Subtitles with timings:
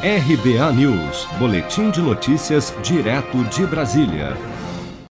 [0.00, 4.36] RBA News, Boletim de Notícias, direto de Brasília.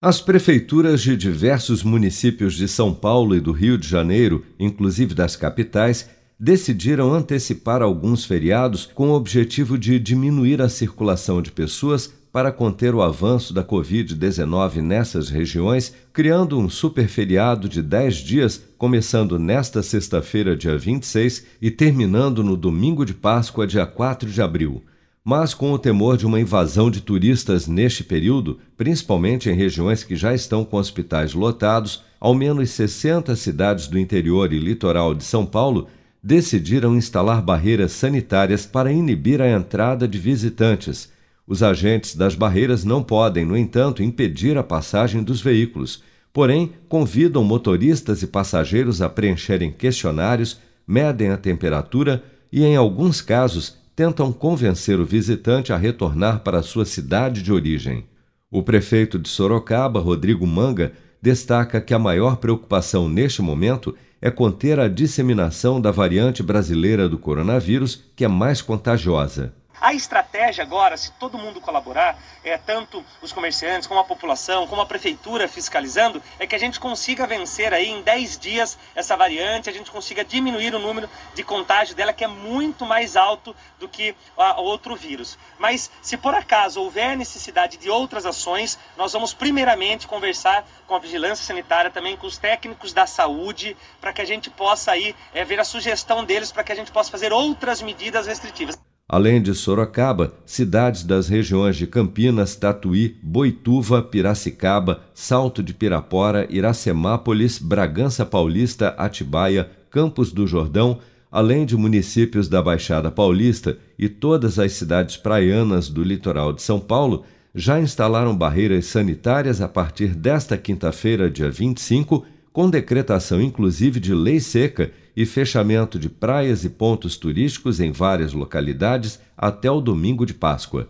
[0.00, 5.34] As prefeituras de diversos municípios de São Paulo e do Rio de Janeiro, inclusive das
[5.34, 12.52] capitais, decidiram antecipar alguns feriados com o objetivo de diminuir a circulação de pessoas para
[12.52, 19.82] conter o avanço da Covid-19 nessas regiões, criando um superferiado de 10 dias, começando nesta
[19.82, 24.82] sexta-feira, dia 26, e terminando no domingo de Páscoa, dia 4 de abril.
[25.24, 30.16] Mas com o temor de uma invasão de turistas neste período, principalmente em regiões que
[30.16, 35.44] já estão com hospitais lotados, ao menos 60 cidades do interior e litoral de São
[35.44, 35.88] Paulo
[36.22, 41.10] decidiram instalar barreiras sanitárias para inibir a entrada de visitantes
[41.48, 47.42] os agentes das barreiras não podem, no entanto, impedir a passagem dos veículos, porém, convidam
[47.42, 55.00] motoristas e passageiros a preencherem questionários, medem a temperatura e, em alguns casos, tentam convencer
[55.00, 58.04] o visitante a retornar para sua cidade de origem.
[58.50, 64.78] O prefeito de Sorocaba, Rodrigo Manga, destaca que a maior preocupação neste momento é conter
[64.78, 69.54] a disseminação da variante brasileira do coronavírus, que é mais contagiosa.
[69.80, 74.82] A estratégia agora, se todo mundo colaborar, é tanto os comerciantes, como a população, como
[74.82, 79.70] a prefeitura fiscalizando, é que a gente consiga vencer aí em 10 dias essa variante,
[79.70, 83.88] a gente consiga diminuir o número de contágio dela, que é muito mais alto do
[83.88, 85.38] que o outro vírus.
[85.58, 90.98] Mas se por acaso houver necessidade de outras ações, nós vamos primeiramente conversar com a
[90.98, 95.44] vigilância sanitária, também com os técnicos da saúde, para que a gente possa aí é,
[95.44, 98.87] ver a sugestão deles para que a gente possa fazer outras medidas restritivas.
[99.10, 107.58] Além de Sorocaba, cidades das regiões de Campinas, Tatuí, Boituva, Piracicaba, Salto de Pirapora, Iracemápolis,
[107.58, 110.98] Bragança Paulista, Atibaia, Campos do Jordão,
[111.32, 116.78] além de municípios da Baixada Paulista e todas as cidades praianas do litoral de São
[116.78, 124.12] Paulo, já instalaram barreiras sanitárias a partir desta quinta-feira, dia 25, com decretação inclusive de
[124.12, 130.24] lei seca e fechamento de praias e pontos turísticos em várias localidades até o domingo
[130.24, 130.88] de Páscoa.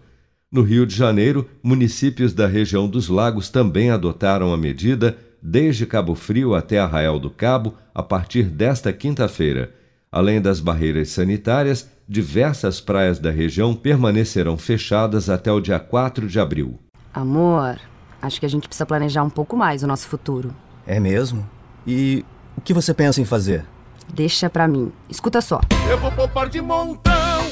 [0.53, 6.15] No Rio de Janeiro, municípios da região dos lagos também adotaram a medida, desde Cabo
[6.15, 9.73] Frio até Arraial do Cabo, a partir desta quinta-feira.
[10.13, 16.39] Além das barreiras sanitárias, diversas praias da região permanecerão fechadas até o dia 4 de
[16.39, 16.79] abril.
[17.15, 17.81] Amor,
[18.21, 20.55] acho que a gente precisa planejar um pouco mais o nosso futuro.
[20.87, 21.49] É mesmo?
[21.87, 22.23] E
[22.59, 23.65] o que você pensa em fazer?
[24.13, 24.93] Deixa pra mim.
[25.09, 25.61] Escuta só.
[25.89, 27.45] Eu vou poupar de montão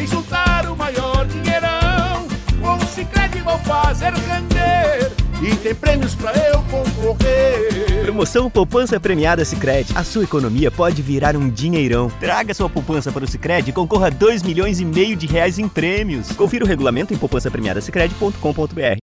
[0.00, 2.26] e juntar o maior dinheirão.
[2.60, 8.02] Com o Cicred vou fazer render e tem prêmios pra eu concorrer.
[8.02, 9.92] Promoção Poupança Premiada Cicred.
[9.94, 12.10] A sua economia pode virar um dinheirão.
[12.20, 15.58] Traga sua poupança para o Cicred e concorra a 2 milhões e meio de reais
[15.58, 16.32] em prêmios.
[16.32, 18.98] Confira o regulamento em poupancapremiadasicredi.com.br.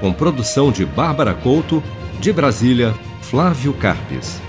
[0.00, 1.82] Com produção de Bárbara Couto,
[2.20, 4.40] de Brasília, Flávio Carpes.